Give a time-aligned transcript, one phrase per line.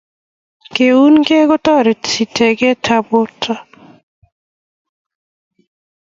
[0.75, 3.53] keunekei kotoreti teket ap porto